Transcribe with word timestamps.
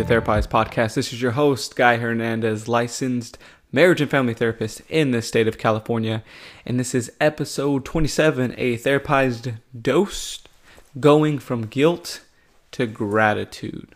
to 0.00 0.06
Therapize 0.06 0.48
Podcast. 0.48 0.94
This 0.94 1.12
is 1.12 1.20
your 1.20 1.32
host, 1.32 1.76
Guy 1.76 1.98
Hernandez, 1.98 2.68
licensed 2.68 3.36
marriage 3.70 4.00
and 4.00 4.10
family 4.10 4.32
therapist 4.32 4.80
in 4.88 5.10
the 5.10 5.20
state 5.20 5.46
of 5.46 5.58
California. 5.58 6.24
And 6.64 6.80
this 6.80 6.94
is 6.94 7.12
episode 7.20 7.84
27, 7.84 8.54
a 8.56 8.78
therapized 8.78 9.56
dose 9.78 10.42
going 10.98 11.38
from 11.38 11.66
guilt 11.66 12.22
to 12.72 12.86
gratitude. 12.86 13.88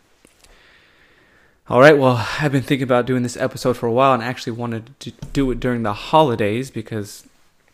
All 1.69 1.79
right, 1.79 1.97
well, 1.97 2.27
I've 2.39 2.51
been 2.51 2.61
thinking 2.61 2.83
about 2.83 3.07
doing 3.07 3.23
this 3.23 3.37
episode 3.37 3.75
for 3.75 3.87
a 3.87 3.91
while 3.91 4.13
and 4.13 4.21
actually 4.21 4.53
wanted 4.53 4.99
to 4.99 5.11
do 5.33 5.49
it 5.49 5.59
during 5.59 5.81
the 5.81 5.93
holidays 5.93 6.69
because 6.69 7.27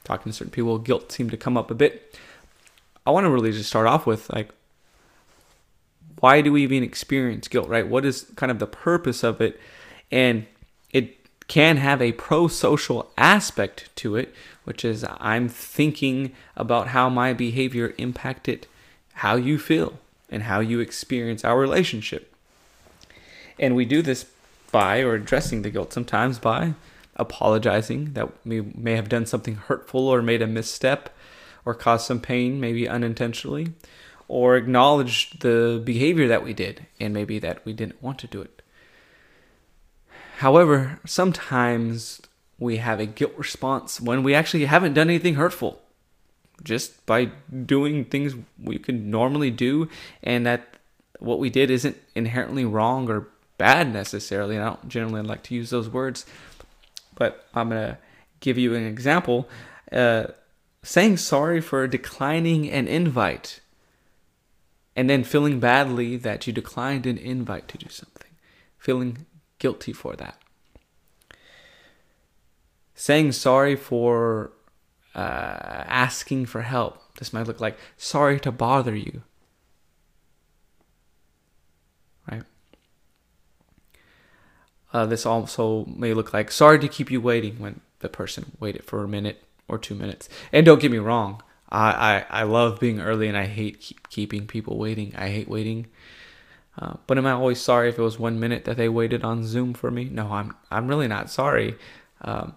talking 0.06 0.32
to 0.32 0.38
certain 0.38 0.52
people, 0.52 0.78
guilt 0.78 1.12
seemed 1.12 1.32
to 1.32 1.38
come 1.38 1.58
up 1.58 1.70
a 1.70 1.76
bit. 1.76 2.18
I 3.06 3.12
want 3.12 3.26
to 3.26 3.30
really 3.30 3.52
just 3.52 3.68
start 3.68 3.88
off 3.88 4.06
with 4.06 4.30
like, 4.30 4.52
why 6.22 6.40
do 6.42 6.52
we 6.54 6.64
even 6.64 6.84
experience 6.84 7.48
guilt, 7.48 7.68
right? 7.68 7.88
What 7.88 8.06
is 8.06 8.32
kind 8.36 8.52
of 8.52 8.60
the 8.60 8.68
purpose 8.68 9.24
of 9.24 9.42
it? 9.42 9.60
And 10.12 10.46
it 10.92 11.18
can 11.48 11.78
have 11.78 12.02
a 12.02 12.14
pro 12.14 12.48
social 12.48 13.12
aspect 13.18 13.90
to 13.98 14.16
it, 14.16 14.34
which 14.64 14.86
is 14.86 15.04
I'm 15.20 15.50
thinking 15.50 16.32
about 16.56 16.90
how 16.90 17.10
my 17.10 17.34
behavior 17.34 17.94
impacted 17.98 18.68
how 19.16 19.36
you 19.36 19.58
feel 19.58 20.00
and 20.30 20.44
how 20.44 20.60
you 20.60 20.80
experience 20.80 21.44
our 21.44 21.60
relationship. 21.60 22.34
And 23.60 23.76
we 23.76 23.84
do 23.84 24.02
this 24.02 24.28
by 24.72 25.02
or 25.02 25.16
addressing 25.16 25.64
the 25.64 25.70
guilt 25.70 25.92
sometimes 25.92 26.40
by 26.40 26.76
apologizing 27.16 28.14
that 28.14 28.30
we 28.46 28.62
may 28.62 28.96
have 28.96 29.10
done 29.10 29.26
something 29.26 29.56
hurtful 29.56 30.08
or 30.08 30.22
made 30.22 30.42
a 30.42 30.48
misstep 30.48 31.10
or 31.66 31.74
caused 31.74 32.06
some 32.06 32.20
pain, 32.20 32.60
maybe 32.60 32.88
unintentionally 32.88 33.74
or 34.32 34.56
acknowledge 34.56 35.30
the 35.40 35.82
behavior 35.84 36.26
that 36.26 36.42
we 36.42 36.54
did 36.54 36.88
and 37.02 37.14
maybe 37.14 37.38
that 37.38 37.66
we 37.66 37.74
didn't 37.74 38.02
want 38.02 38.18
to 38.18 38.28
do 38.28 38.42
it. 38.42 38.62
However, 40.38 41.02
sometimes 41.06 42.22
we 42.58 42.78
have 42.78 43.02
a 43.02 43.06
guilt 43.06 43.34
response 43.36 44.00
when 44.00 44.24
we 44.24 44.34
actually 44.34 44.64
haven't 44.64 44.94
done 44.94 45.10
anything 45.10 45.36
hurtful, 45.36 45.82
just 46.64 47.06
by 47.06 47.26
doing 47.66 48.06
things 48.06 48.34
we 48.58 48.78
could 48.78 49.06
normally 49.06 49.52
do, 49.52 49.90
and 50.24 50.46
that 50.46 50.78
what 51.20 51.38
we 51.38 51.50
did 51.50 51.70
isn't 51.70 51.98
inherently 52.16 52.64
wrong 52.64 53.10
or 53.10 53.28
bad 53.58 53.92
necessarily. 53.92 54.56
And 54.56 54.64
I 54.64 54.70
don't 54.70 54.88
generally 54.88 55.24
like 55.24 55.44
to 55.44 55.56
use 55.56 55.72
those 55.72 55.90
words, 55.90 56.26
but 57.16 57.48
I'm 57.54 57.68
going 57.68 57.82
to 57.82 57.98
give 58.40 58.58
you 58.58 58.76
an 58.76 58.86
example. 58.86 59.50
Uh, 59.92 60.28
saying 60.84 61.18
sorry 61.18 61.60
for 61.60 61.86
declining 61.86 62.72
an 62.72 62.88
invite 62.88 63.61
and 64.96 65.10
then 65.10 65.24
feeling 65.24 65.60
badly 65.60 66.18
that 66.18 66.46
you 66.48 66.54
declined 66.54 67.06
an 67.06 67.18
invite 67.18 67.68
to 67.70 67.78
do 67.78 67.90
something, 67.90 68.32
feeling 68.78 69.26
guilty 69.60 69.94
for 69.94 70.16
that. 70.16 70.38
Saying 72.96 73.32
sorry 73.32 73.76
for 73.76 74.52
uh, 75.16 75.84
asking 75.88 76.46
for 76.46 76.62
help. 76.62 77.16
This 77.16 77.34
might 77.34 77.48
look 77.48 77.60
like 77.60 77.78
sorry 77.98 78.40
to 78.42 78.52
bother 78.52 78.96
you. 78.96 79.24
Right? 82.30 82.44
Uh, 84.94 85.06
this 85.06 85.26
also 85.26 85.86
may 85.86 86.14
look 86.14 86.34
like 86.34 86.52
sorry 86.52 86.80
to 86.80 86.88
keep 86.88 87.10
you 87.10 87.22
waiting 87.22 87.60
when 87.60 87.82
the 88.00 88.10
person 88.10 88.52
waited 88.60 88.84
for 88.84 89.04
a 89.04 89.08
minute 89.08 89.44
or 89.68 89.78
two 89.78 89.96
minutes. 89.96 90.28
And 90.52 90.66
don't 90.66 90.82
get 90.82 90.92
me 90.92 90.98
wrong, 90.98 91.42
I, 91.72 92.26
I, 92.32 92.42
I 92.42 92.44
love 92.44 92.80
being 92.80 93.00
early 93.00 93.28
and 93.28 93.38
I 93.38 93.46
hate 93.46 93.80
keep 93.80 94.10
keeping 94.10 94.48
people 94.48 94.78
waiting. 94.78 95.14
I 95.18 95.30
hate 95.30 95.48
waiting. 95.48 95.88
Uh, 96.78 96.96
but 97.08 97.18
am 97.18 97.26
I 97.26 97.32
always 97.32 97.60
sorry 97.62 97.90
if 97.90 98.00
it 98.00 98.02
was 98.02 98.18
one 98.20 98.40
minute 98.40 98.66
that 98.66 98.78
they 98.78 98.90
waited 98.90 99.24
on 99.24 99.46
Zoom 99.46 99.74
for 99.74 99.92
me? 99.92 100.06
No, 100.06 100.32
I'm 100.32 100.56
I'm 100.70 100.88
really 100.88 101.08
not 101.08 101.30
sorry. 101.30 101.76
Um, 102.22 102.56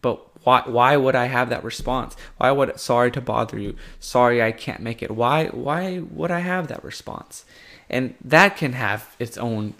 but 0.00 0.44
why 0.44 0.62
why 0.66 0.96
would 0.96 1.14
I 1.14 1.26
have 1.26 1.50
that 1.50 1.64
response? 1.64 2.16
Why 2.36 2.50
would 2.50 2.78
sorry 2.80 3.10
to 3.12 3.20
bother 3.20 3.58
you? 3.58 3.76
Sorry 4.00 4.42
I 4.42 4.52
can't 4.52 4.80
make 4.80 5.02
it. 5.02 5.10
Why 5.10 5.46
why 5.46 6.00
would 6.00 6.30
I 6.30 6.40
have 6.40 6.68
that 6.68 6.84
response? 6.84 7.44
And 7.88 8.14
that 8.24 8.56
can 8.56 8.72
have 8.72 9.14
its 9.18 9.38
own 9.38 9.74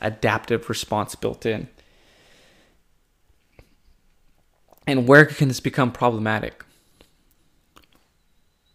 adaptive 0.00 0.68
response 0.68 1.14
built 1.14 1.44
in. 1.46 1.68
And 4.86 5.06
where 5.06 5.26
can 5.26 5.48
this 5.48 5.60
become 5.60 5.92
problematic? 5.92 6.64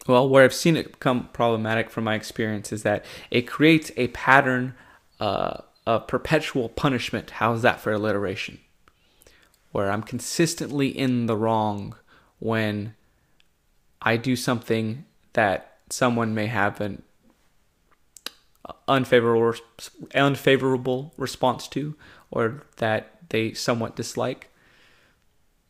Well, 0.08 0.30
where 0.30 0.44
I've 0.44 0.54
seen 0.54 0.78
it 0.78 0.92
become 0.92 1.30
problematic 1.34 1.90
from 1.90 2.04
my 2.04 2.16
experience 2.16 2.72
is 2.72 2.84
that 2.84 3.06
it 3.32 3.44
creates 3.44 3.92
a 3.98 4.08
pattern 4.10 4.76
uh, 5.20 5.62
of 5.88 6.08
perpetual 6.08 6.70
punishment. 6.70 7.32
How's 7.32 7.64
that 7.64 7.80
for 7.80 7.92
alliteration? 7.92 8.60
Where 9.72 9.92
I'm 9.92 10.04
consistently 10.04 10.88
in 10.88 11.26
the 11.26 11.36
wrong 11.36 11.96
when 12.40 12.96
I 14.02 14.18
do 14.18 14.36
something 14.36 15.06
that 15.34 15.78
someone 15.90 16.36
may 16.36 16.48
have 16.48 16.80
an 16.82 17.02
unfavorable 18.88 19.56
unfavorable 20.14 21.14
response 21.18 21.68
to 21.68 21.96
or 22.32 22.64
that 22.78 23.20
they 23.30 23.54
somewhat 23.54 23.96
dislike. 23.96 24.50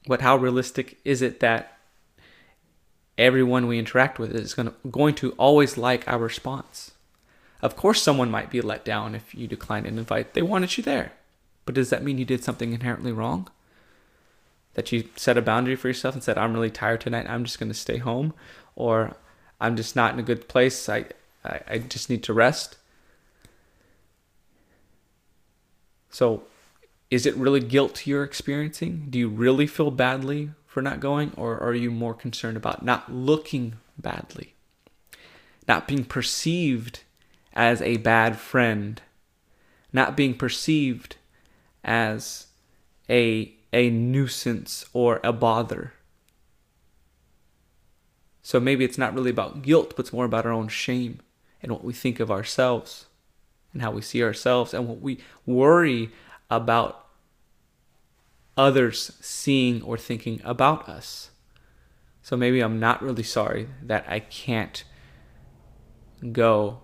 But 0.07 0.21
how 0.21 0.35
realistic 0.37 0.99
is 1.03 1.21
it 1.21 1.39
that 1.39 1.74
everyone 3.17 3.67
we 3.67 3.79
interact 3.79 4.19
with 4.19 4.35
is 4.35 4.53
going 4.53 4.67
to, 4.69 4.73
going 4.89 5.15
to 5.15 5.31
always 5.33 5.77
like 5.77 6.07
our 6.07 6.19
response. 6.19 6.91
Of 7.61 7.75
course, 7.75 8.01
someone 8.01 8.29
might 8.29 8.49
be 8.49 8.61
let 8.61 8.85
down 8.85 9.15
if 9.15 9.33
you 9.33 9.47
decline 9.47 9.85
an 9.85 9.97
invite. 9.97 10.33
They 10.33 10.41
wanted 10.41 10.77
you 10.77 10.83
there. 10.83 11.13
But 11.65 11.75
does 11.75 11.89
that 11.89 12.03
mean 12.03 12.17
you 12.17 12.25
did 12.25 12.43
something 12.43 12.73
inherently 12.73 13.11
wrong? 13.11 13.49
That 14.73 14.91
you 14.91 15.09
set 15.15 15.37
a 15.37 15.41
boundary 15.41 15.75
for 15.75 15.87
yourself 15.87 16.13
and 16.13 16.23
said, 16.23 16.37
I'm 16.37 16.53
really 16.53 16.69
tired 16.69 17.01
tonight. 17.01 17.25
I'm 17.29 17.45
just 17.45 17.59
going 17.59 17.71
to 17.71 17.77
stay 17.77 17.97
home. 17.97 18.33
Or 18.75 19.15
I'm 19.59 19.75
just 19.75 19.95
not 19.95 20.13
in 20.13 20.19
a 20.19 20.23
good 20.23 20.47
place. 20.47 20.89
I, 20.89 21.05
I, 21.43 21.61
I 21.67 21.77
just 21.79 22.09
need 22.09 22.23
to 22.23 22.33
rest. 22.33 22.77
So, 26.09 26.43
is 27.09 27.25
it 27.25 27.35
really 27.35 27.59
guilt 27.59 28.05
you're 28.05 28.23
experiencing? 28.23 29.07
Do 29.09 29.19
you 29.19 29.29
really 29.29 29.67
feel 29.67 29.91
badly 29.91 30.51
for 30.75 30.81
not 30.81 30.99
going, 30.99 31.31
or 31.37 31.57
are 31.63 31.73
you 31.73 31.89
more 31.89 32.13
concerned 32.13 32.57
about 32.57 32.83
not 32.83 33.09
looking 33.09 33.75
badly? 33.97 34.55
Not 35.69 35.87
being 35.87 36.03
perceived 36.03 36.99
as 37.53 37.81
a 37.81 37.95
bad 37.95 38.37
friend, 38.37 39.01
not 39.93 40.17
being 40.17 40.33
perceived 40.33 41.15
as 41.81 42.47
a, 43.09 43.53
a 43.71 43.89
nuisance 43.89 44.85
or 44.91 45.21
a 45.23 45.31
bother. 45.31 45.93
So 48.41 48.59
maybe 48.59 48.83
it's 48.83 48.97
not 48.97 49.13
really 49.13 49.31
about 49.31 49.61
guilt, 49.61 49.93
but 49.95 49.99
it's 49.99 50.11
more 50.11 50.25
about 50.25 50.45
our 50.45 50.51
own 50.51 50.67
shame 50.67 51.21
and 51.63 51.71
what 51.71 51.85
we 51.85 51.93
think 51.93 52.19
of 52.19 52.29
ourselves 52.29 53.05
and 53.71 53.81
how 53.81 53.91
we 53.91 54.01
see 54.01 54.21
ourselves 54.21 54.73
and 54.73 54.89
what 54.89 54.99
we 54.99 55.19
worry 55.45 56.11
about 56.49 57.04
others 58.57 59.11
seeing 59.21 59.81
or 59.81 59.97
thinking 59.97 60.41
about 60.43 60.87
us. 60.87 61.31
So 62.21 62.35
maybe 62.35 62.61
I'm 62.61 62.79
not 62.79 63.01
really 63.01 63.23
sorry 63.23 63.69
that 63.83 64.05
I 64.07 64.19
can't 64.19 64.83
go, 66.31 66.79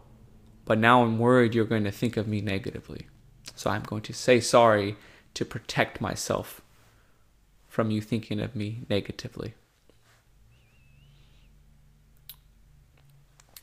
but 0.65 0.77
now 0.77 1.03
I'm 1.03 1.17
worried 1.17 1.55
you're 1.55 1.65
going 1.65 1.83
to 1.85 1.91
think 1.91 2.17
of 2.17 2.27
me 2.27 2.41
negatively. 2.41 3.07
So 3.55 3.69
I'm 3.69 3.83
going 3.83 4.03
to 4.03 4.13
say 4.13 4.39
sorry 4.39 4.97
to 5.33 5.45
protect 5.45 6.01
myself 6.01 6.61
from 7.67 7.89
you 7.89 8.01
thinking 8.01 8.39
of 8.39 8.55
me 8.55 8.83
negatively. 8.89 9.53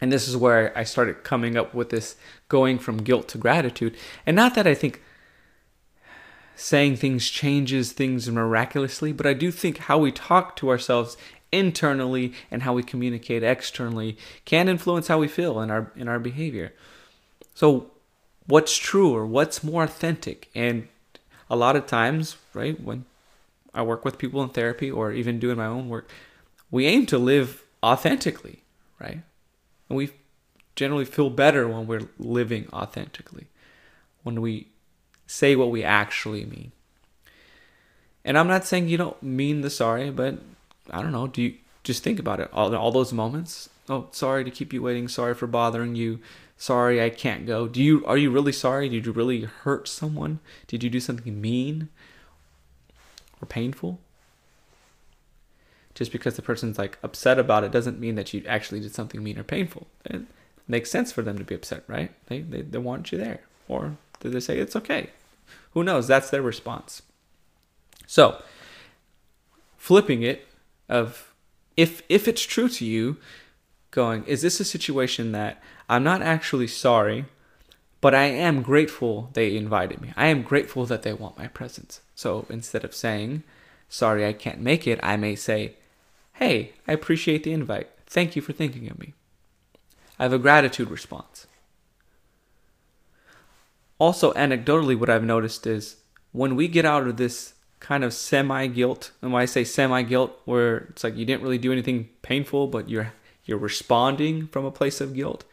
And 0.00 0.12
this 0.12 0.28
is 0.28 0.36
where 0.36 0.76
I 0.78 0.84
started 0.84 1.24
coming 1.24 1.56
up 1.56 1.74
with 1.74 1.90
this 1.90 2.16
going 2.48 2.78
from 2.78 2.98
guilt 2.98 3.28
to 3.28 3.38
gratitude. 3.38 3.96
And 4.24 4.36
not 4.36 4.54
that 4.54 4.66
I 4.66 4.74
think 4.74 5.02
saying 6.58 6.96
things 6.96 7.30
changes 7.30 7.92
things 7.92 8.28
miraculously, 8.28 9.12
but 9.12 9.26
I 9.26 9.32
do 9.32 9.52
think 9.52 9.78
how 9.78 9.98
we 9.98 10.10
talk 10.10 10.56
to 10.56 10.68
ourselves 10.70 11.16
internally 11.52 12.34
and 12.50 12.64
how 12.64 12.72
we 12.72 12.82
communicate 12.82 13.44
externally 13.44 14.18
can 14.44 14.68
influence 14.68 15.06
how 15.06 15.18
we 15.18 15.28
feel 15.28 15.60
in 15.60 15.70
our 15.70 15.92
in 15.94 16.08
our 16.08 16.18
behavior. 16.18 16.72
So 17.54 17.92
what's 18.46 18.76
true 18.76 19.14
or 19.14 19.24
what's 19.24 19.62
more 19.62 19.84
authentic? 19.84 20.50
And 20.54 20.88
a 21.48 21.54
lot 21.54 21.76
of 21.76 21.86
times, 21.86 22.36
right, 22.52 22.78
when 22.80 23.04
I 23.72 23.82
work 23.82 24.04
with 24.04 24.18
people 24.18 24.42
in 24.42 24.48
therapy 24.48 24.90
or 24.90 25.12
even 25.12 25.38
doing 25.38 25.56
my 25.56 25.66
own 25.66 25.88
work, 25.88 26.10
we 26.72 26.86
aim 26.86 27.06
to 27.06 27.18
live 27.18 27.62
authentically, 27.84 28.64
right? 28.98 29.22
And 29.88 29.96
we 29.96 30.10
generally 30.74 31.04
feel 31.04 31.30
better 31.30 31.68
when 31.68 31.86
we're 31.86 32.08
living 32.18 32.66
authentically. 32.72 33.46
When 34.24 34.40
we 34.40 34.66
say 35.28 35.54
what 35.54 35.70
we 35.70 35.84
actually 35.84 36.44
mean. 36.44 36.72
And 38.24 38.36
I'm 38.36 38.48
not 38.48 38.66
saying 38.66 38.88
you 38.88 38.96
don't 38.96 39.22
mean 39.22 39.60
the 39.60 39.70
sorry, 39.70 40.10
but 40.10 40.38
I 40.90 41.02
don't 41.02 41.12
know. 41.12 41.28
Do 41.28 41.42
you 41.42 41.54
just 41.84 42.02
think 42.02 42.18
about 42.18 42.40
it? 42.40 42.50
All, 42.52 42.74
all 42.74 42.90
those 42.90 43.12
moments 43.12 43.70
oh, 43.88 44.08
sorry 44.12 44.44
to 44.44 44.50
keep 44.50 44.72
you 44.72 44.82
waiting. 44.82 45.08
Sorry 45.08 45.34
for 45.34 45.46
bothering 45.46 45.94
you. 45.94 46.20
Sorry, 46.56 47.02
I 47.02 47.10
can't 47.10 47.46
go. 47.46 47.68
Do 47.68 47.82
you 47.82 48.04
are 48.06 48.16
you 48.16 48.30
really 48.30 48.52
sorry? 48.52 48.88
Did 48.88 49.06
you 49.06 49.12
really 49.12 49.42
hurt 49.42 49.88
someone? 49.88 50.40
Did 50.66 50.82
you 50.82 50.90
do 50.90 51.00
something 51.00 51.40
mean 51.40 51.88
or 53.40 53.46
painful? 53.46 54.00
Just 55.94 56.12
because 56.12 56.36
the 56.36 56.42
person's 56.42 56.78
like 56.78 56.98
upset 57.02 57.38
about 57.38 57.64
it 57.64 57.72
doesn't 57.72 58.00
mean 58.00 58.14
that 58.16 58.32
you 58.32 58.42
actually 58.46 58.80
did 58.80 58.94
something 58.94 59.22
mean 59.22 59.38
or 59.38 59.44
painful. 59.44 59.86
It 60.04 60.22
makes 60.66 60.90
sense 60.90 61.12
for 61.12 61.22
them 61.22 61.38
to 61.38 61.44
be 61.44 61.54
upset, 61.54 61.84
right? 61.86 62.12
They 62.26 62.40
they, 62.40 62.62
they 62.62 62.78
want 62.78 63.12
you 63.12 63.18
there. 63.18 63.40
Or 63.68 63.96
did 64.20 64.32
they 64.32 64.40
say 64.40 64.58
it's 64.58 64.76
okay? 64.76 65.10
Who 65.72 65.84
knows? 65.84 66.06
That's 66.06 66.30
their 66.30 66.42
response. 66.42 67.02
So, 68.06 68.42
flipping 69.76 70.22
it 70.22 70.46
of 70.88 71.34
if 71.76 72.02
if 72.08 72.26
it's 72.26 72.42
true 72.42 72.68
to 72.68 72.84
you, 72.84 73.16
going, 73.90 74.24
is 74.24 74.42
this 74.42 74.60
a 74.60 74.64
situation 74.64 75.32
that 75.32 75.62
I'm 75.88 76.04
not 76.04 76.22
actually 76.22 76.68
sorry, 76.68 77.24
but 78.00 78.14
I 78.14 78.24
am 78.24 78.62
grateful 78.62 79.30
they 79.32 79.56
invited 79.56 80.00
me. 80.00 80.12
I 80.16 80.26
am 80.26 80.42
grateful 80.42 80.86
that 80.86 81.02
they 81.02 81.12
want 81.12 81.38
my 81.38 81.48
presence. 81.48 82.00
So 82.14 82.46
instead 82.48 82.84
of 82.84 82.94
saying, 82.94 83.42
sorry 83.88 84.24
I 84.26 84.32
can't 84.32 84.60
make 84.60 84.86
it, 84.86 85.00
I 85.02 85.16
may 85.16 85.34
say, 85.34 85.74
hey, 86.34 86.72
I 86.86 86.92
appreciate 86.92 87.42
the 87.42 87.52
invite. 87.52 87.90
Thank 88.06 88.36
you 88.36 88.42
for 88.42 88.52
thinking 88.52 88.88
of 88.88 88.98
me. 88.98 89.14
I 90.18 90.22
have 90.24 90.32
a 90.32 90.38
gratitude 90.38 90.90
response. 90.90 91.46
Also, 93.98 94.32
anecdotally, 94.34 94.98
what 94.98 95.10
I've 95.10 95.24
noticed 95.24 95.66
is 95.66 95.96
when 96.32 96.54
we 96.56 96.68
get 96.68 96.84
out 96.84 97.06
of 97.06 97.16
this 97.16 97.54
kind 97.80 98.04
of 98.04 98.12
semi 98.12 98.66
guilt, 98.66 99.12
and 99.22 99.32
when 99.32 99.42
I 99.42 99.46
say 99.46 99.64
semi 99.64 100.02
guilt, 100.02 100.40
where 100.44 100.78
it's 100.90 101.04
like 101.04 101.16
you 101.16 101.24
didn't 101.24 101.42
really 101.42 101.58
do 101.58 101.72
anything 101.72 102.08
painful, 102.22 102.68
but 102.68 102.88
you're 102.88 103.12
you're 103.44 103.58
responding 103.58 104.46
from 104.48 104.64
a 104.64 104.70
place 104.70 105.00
of 105.00 105.14
guilt, 105.14 105.44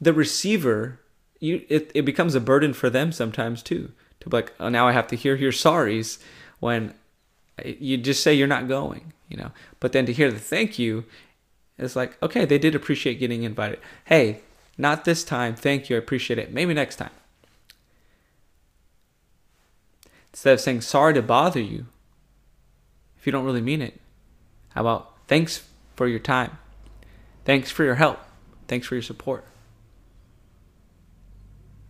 the 0.00 0.12
receiver, 0.12 1.00
you 1.40 1.64
it, 1.68 1.90
it 1.94 2.02
becomes 2.02 2.34
a 2.34 2.40
burden 2.40 2.72
for 2.72 2.88
them 2.88 3.12
sometimes 3.12 3.62
too. 3.62 3.92
To 4.20 4.30
be 4.30 4.36
like, 4.36 4.52
oh, 4.58 4.68
now 4.68 4.88
I 4.88 4.92
have 4.92 5.08
to 5.08 5.16
hear 5.16 5.34
your 5.34 5.52
sorries 5.52 6.18
when 6.60 6.94
you 7.64 7.96
just 7.96 8.22
say 8.22 8.34
you're 8.34 8.46
not 8.46 8.68
going, 8.68 9.12
you 9.28 9.36
know. 9.36 9.50
But 9.80 9.92
then 9.92 10.06
to 10.06 10.12
hear 10.12 10.30
the 10.30 10.38
thank 10.38 10.78
you, 10.78 11.04
it's 11.78 11.96
like, 11.96 12.20
okay, 12.22 12.44
they 12.44 12.58
did 12.58 12.74
appreciate 12.74 13.20
getting 13.20 13.42
invited. 13.42 13.80
Hey, 14.04 14.40
not 14.78 15.04
this 15.04 15.24
time. 15.24 15.54
Thank 15.54 15.90
you. 15.90 15.96
I 15.96 15.98
appreciate 15.98 16.38
it. 16.38 16.52
Maybe 16.52 16.74
next 16.74 16.96
time. 16.96 17.10
Instead 20.36 20.52
of 20.52 20.60
saying 20.60 20.82
sorry 20.82 21.14
to 21.14 21.22
bother 21.22 21.62
you, 21.62 21.86
if 23.16 23.24
you 23.24 23.32
don't 23.32 23.46
really 23.46 23.62
mean 23.62 23.80
it, 23.80 23.98
how 24.74 24.82
about 24.82 25.14
thanks 25.26 25.66
for 25.94 26.06
your 26.06 26.18
time? 26.18 26.58
Thanks 27.46 27.70
for 27.70 27.84
your 27.84 27.94
help. 27.94 28.18
Thanks 28.68 28.86
for 28.86 28.96
your 28.96 29.02
support. 29.02 29.46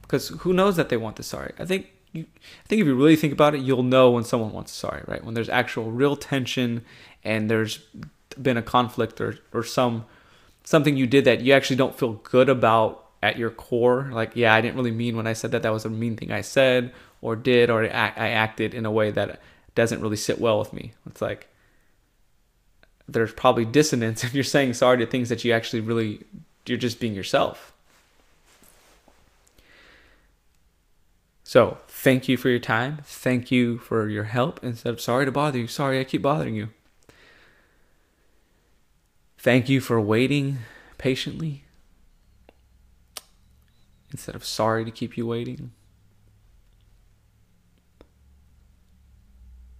Because 0.00 0.28
who 0.28 0.52
knows 0.52 0.76
that 0.76 0.90
they 0.90 0.96
want 0.96 1.16
the 1.16 1.24
sorry? 1.24 1.54
I 1.58 1.64
think 1.64 1.88
you, 2.12 2.26
I 2.36 2.68
think 2.68 2.80
if 2.80 2.86
you 2.86 2.94
really 2.94 3.16
think 3.16 3.32
about 3.32 3.56
it, 3.56 3.62
you'll 3.62 3.82
know 3.82 4.12
when 4.12 4.22
someone 4.22 4.52
wants 4.52 4.70
sorry, 4.70 5.02
right? 5.08 5.24
When 5.24 5.34
there's 5.34 5.48
actual 5.48 5.90
real 5.90 6.14
tension 6.14 6.84
and 7.24 7.50
there's 7.50 7.80
been 8.40 8.56
a 8.56 8.62
conflict 8.62 9.20
or, 9.20 9.40
or 9.52 9.64
some 9.64 10.04
something 10.62 10.96
you 10.96 11.08
did 11.08 11.24
that 11.24 11.40
you 11.40 11.52
actually 11.52 11.74
don't 11.74 11.98
feel 11.98 12.12
good 12.12 12.48
about 12.48 13.06
at 13.24 13.38
your 13.38 13.50
core. 13.50 14.08
Like, 14.12 14.36
yeah, 14.36 14.54
I 14.54 14.60
didn't 14.60 14.76
really 14.76 14.92
mean 14.92 15.16
when 15.16 15.26
I 15.26 15.32
said 15.32 15.50
that. 15.50 15.62
That 15.62 15.72
was 15.72 15.84
a 15.84 15.90
mean 15.90 16.16
thing 16.16 16.30
I 16.30 16.42
said 16.42 16.92
or 17.26 17.34
did, 17.34 17.70
or 17.70 17.82
I 17.82 18.28
acted 18.28 18.72
in 18.72 18.86
a 18.86 18.90
way 18.90 19.10
that 19.10 19.40
doesn't 19.74 20.00
really 20.00 20.16
sit 20.16 20.40
well 20.40 20.60
with 20.60 20.72
me. 20.72 20.92
It's 21.06 21.20
like 21.20 21.48
there's 23.08 23.32
probably 23.32 23.64
dissonance 23.64 24.22
if 24.24 24.32
you're 24.32 24.44
saying 24.44 24.74
sorry 24.74 24.98
to 24.98 25.06
things 25.06 25.28
that 25.28 25.44
you 25.44 25.52
actually 25.52 25.80
really 25.80 26.20
you're 26.66 26.78
just 26.78 27.00
being 27.00 27.14
yourself. 27.14 27.72
So, 31.42 31.78
thank 31.88 32.28
you 32.28 32.36
for 32.36 32.48
your 32.48 32.60
time. 32.60 32.98
Thank 33.02 33.50
you 33.50 33.78
for 33.78 34.08
your 34.08 34.24
help. 34.24 34.62
Instead 34.62 34.92
of 34.92 35.00
sorry 35.00 35.24
to 35.24 35.32
bother 35.32 35.58
you, 35.58 35.66
sorry 35.66 35.98
I 35.98 36.04
keep 36.04 36.22
bothering 36.22 36.54
you. 36.54 36.68
Thank 39.36 39.68
you 39.68 39.80
for 39.80 40.00
waiting 40.00 40.58
patiently 40.96 41.64
instead 44.12 44.36
of 44.36 44.44
sorry 44.44 44.84
to 44.84 44.92
keep 44.92 45.16
you 45.16 45.26
waiting. 45.26 45.72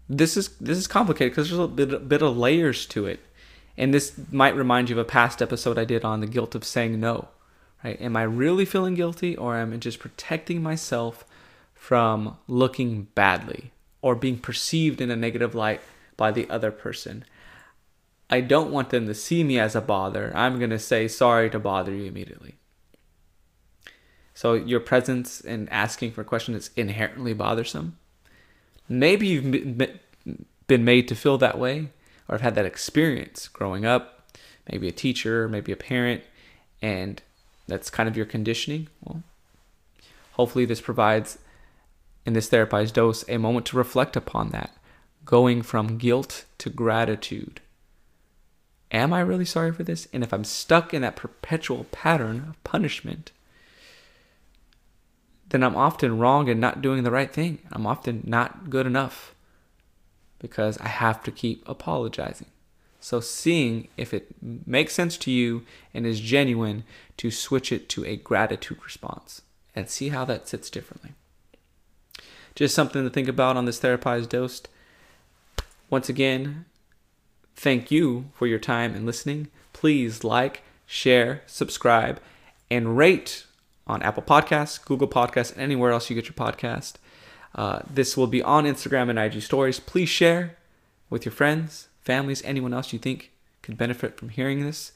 This 0.08 0.37
is 0.37 0.49
this 0.58 0.79
is 0.79 0.87
complicated 0.87 1.32
because 1.32 1.50
there's 1.50 1.61
a 1.61 1.67
bit, 1.67 2.08
bit 2.08 2.23
of 2.23 2.37
layers 2.37 2.87
to 2.87 3.06
it, 3.06 3.20
and 3.76 3.93
this 3.93 4.12
might 4.31 4.55
remind 4.55 4.88
you 4.88 4.99
of 4.99 5.06
a 5.06 5.08
past 5.08 5.43
episode 5.43 5.79
I 5.79 5.85
did 5.85 6.05
on 6.05 6.20
the 6.20 6.26
guilt 6.26 6.55
of 6.55 6.64
saying 6.64 7.00
no. 7.00 7.29
Right? 7.82 8.00
Am 8.00 8.17
I 8.17 8.23
really 8.23 8.64
feeling 8.64 8.94
guilty, 8.94 9.37
or 9.37 9.56
am 9.56 9.73
I 9.73 9.76
just 9.76 9.99
protecting 9.99 10.62
myself 10.62 11.25
from 11.75 12.37
looking 12.47 13.08
badly 13.14 13.73
or 14.00 14.14
being 14.14 14.38
perceived 14.38 15.00
in 15.00 15.11
a 15.11 15.17
negative 15.17 15.55
light 15.55 15.81
by 16.17 16.31
the 16.31 16.49
other 16.49 16.70
person? 16.70 17.25
I 18.29 18.41
don't 18.41 18.73
want 18.73 18.91
them 18.91 19.06
to 19.06 19.14
see 19.14 19.44
me 19.44 19.59
as 19.59 19.76
a 19.76 19.81
bother. 19.81 20.32
I'm 20.35 20.59
going 20.59 20.70
to 20.70 20.79
say 20.79 21.06
sorry 21.06 21.49
to 21.50 21.59
bother 21.59 21.93
you 21.93 22.05
immediately. 22.05 22.56
So 24.35 24.55
your 24.55 24.81
presence 24.81 25.41
and 25.41 25.70
asking 25.70 26.12
for 26.12 26.25
questions 26.25 26.69
is 26.69 26.70
inherently 26.76 27.35
bothersome. 27.35 27.99
Maybe 28.88 29.27
you've 29.27 29.79
been 30.67 30.85
made 30.85 31.09
to 31.09 31.15
feel 31.15 31.38
that 31.38 31.59
way 31.59 31.91
or 32.29 32.35
have 32.35 32.41
had 32.41 32.55
that 32.56 32.67
experience 32.67 33.49
growing 33.49 33.85
up, 33.85 34.31
maybe 34.71 34.88
a 34.88 34.93
teacher, 34.93 35.49
maybe 35.49 35.73
a 35.73 35.77
parent, 35.77 36.23
and 36.83 37.23
that's 37.67 37.91
kind 37.91 38.09
of 38.09 38.17
your 38.17 38.26
conditioning. 38.26 38.88
Well, 39.05 39.23
hopefully 40.33 40.64
this 40.64 40.81
provides 40.81 41.38
in 42.25 42.33
this 42.33 42.49
therapized 42.49 42.93
dose 42.93 43.25
a 43.28 43.38
moment 43.38 43.66
to 43.66 43.76
reflect 43.76 44.16
upon 44.16 44.50
that, 44.50 44.76
going 45.25 45.62
from 45.62 45.99
guilt 45.99 46.45
to 46.59 46.71
gratitude 46.71 47.61
Am 48.93 49.12
I 49.12 49.21
really 49.21 49.45
sorry 49.45 49.73
for 49.73 49.83
this? 49.83 50.07
And 50.12 50.23
if 50.23 50.33
I'm 50.33 50.45
stuck 50.45 50.95
in 50.95 51.02
that 51.02 51.16
perpetual 51.16 51.85
pattern 51.90 52.47
of 52.49 52.62
punishment, 52.64 53.33
then 55.50 55.62
I'm 55.62 55.76
often 55.76 56.19
wrong 56.19 56.49
and 56.49 56.61
not 56.61 56.83
doing 56.83 57.05
the 57.05 57.11
right 57.11 57.33
thing. 57.33 57.61
I'm 57.73 57.87
often 57.87 58.23
not 58.26 58.71
good 58.71 58.87
enough 58.87 59.35
because 60.38 60.79
I 60.79 60.88
have 60.88 61.23
to 61.25 61.31
keep 61.31 61.67
apologizing. 61.69 62.49
So, 63.00 63.21
seeing 63.21 63.88
if 63.97 64.12
it 64.12 64.35
makes 64.43 64.95
sense 64.95 65.17
to 65.19 65.31
you 65.31 65.62
and 65.95 66.05
is 66.05 66.21
genuine 66.21 66.83
to 67.19 67.31
switch 67.31 67.71
it 67.71 67.88
to 67.91 68.05
a 68.05 68.17
gratitude 68.17 68.79
response 68.83 69.43
and 69.75 69.88
see 69.88 70.09
how 70.09 70.25
that 70.25 70.49
sits 70.49 70.71
differently. 70.71 71.12
Just 72.55 72.75
something 72.75 73.05
to 73.05 73.11
think 73.11 73.29
about 73.29 73.57
on 73.57 73.67
this 73.67 73.79
therapized 73.79 74.31
dose. 74.31 74.62
Once 75.88 76.09
again, 76.09 76.65
Thank 77.57 77.91
you 77.91 78.26
for 78.35 78.47
your 78.47 78.59
time 78.59 78.95
and 78.95 79.07
listening. 79.07 79.49
Please 79.73 80.23
like, 80.23 80.62
share, 80.85 81.43
subscribe, 81.47 82.21
and 82.71 82.99
rate 82.99 83.46
on 83.87 84.02
Apple 84.02 84.23
Podcasts, 84.23 84.85
Google 84.85 85.09
Podcasts, 85.09 85.52
and 85.52 85.61
anywhere 85.61 85.93
else 85.93 86.11
you 86.11 86.16
get 86.16 86.26
your 86.26 86.35
podcast. 86.35 86.95
Uh, 87.55 87.81
this 87.88 88.16
will 88.16 88.26
be 88.26 88.43
on 88.43 88.64
Instagram 88.64 89.09
and 89.09 89.19
IG 89.19 89.43
stories. 89.43 89.81
Please 89.81 90.09
share 90.09 90.57
with 91.09 91.25
your 91.25 91.33
friends, 91.33 91.88
families, 92.02 92.43
anyone 92.45 92.75
else 92.75 92.93
you 92.93 92.99
think 92.99 93.31
could 93.62 93.78
benefit 93.78 94.16
from 94.19 94.28
hearing 94.28 94.61
this 94.61 94.93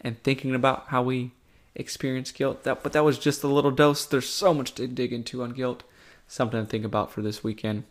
and 0.00 0.22
thinking 0.22 0.54
about 0.54 0.86
how 0.88 1.02
we 1.02 1.32
experience 1.74 2.32
guilt. 2.32 2.64
That, 2.64 2.82
but 2.82 2.92
that 2.92 3.04
was 3.04 3.18
just 3.18 3.44
a 3.44 3.48
little 3.48 3.70
dose. 3.70 4.06
There's 4.06 4.28
so 4.28 4.54
much 4.54 4.74
to 4.74 4.86
dig 4.86 5.12
into 5.12 5.42
on 5.42 5.50
guilt. 5.50 5.82
Something 6.26 6.64
to 6.64 6.70
think 6.70 6.84
about 6.84 7.10
for 7.10 7.22
this 7.22 7.42
weekend. 7.42 7.84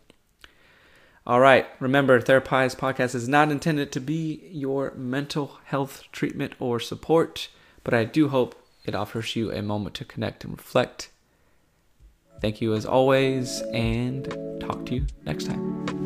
All 1.26 1.40
right. 1.40 1.66
Remember, 1.78 2.20
Therapize 2.20 2.74
podcast 2.74 3.14
is 3.14 3.28
not 3.28 3.50
intended 3.50 3.92
to 3.92 4.00
be 4.00 4.48
your 4.50 4.92
mental 4.92 5.58
health 5.64 6.04
treatment 6.10 6.54
or 6.58 6.80
support, 6.80 7.48
but 7.84 7.92
I 7.92 8.04
do 8.04 8.28
hope 8.28 8.54
it 8.88 8.94
offers 8.94 9.36
you 9.36 9.52
a 9.52 9.62
moment 9.62 9.94
to 9.96 10.04
connect 10.04 10.44
and 10.44 10.56
reflect. 10.56 11.10
Thank 12.40 12.60
you 12.60 12.74
as 12.74 12.86
always, 12.86 13.60
and 13.72 14.24
talk 14.60 14.86
to 14.86 14.94
you 14.94 15.06
next 15.24 15.44
time. 15.44 15.97